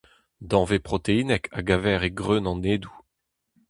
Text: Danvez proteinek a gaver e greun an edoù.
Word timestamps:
Danvez 0.49 0.79
proteinek 0.87 1.43
a 1.57 1.59
gaver 1.67 2.01
e 2.09 2.11
greun 2.19 2.49
an 2.51 2.65
edoù. 2.73 2.95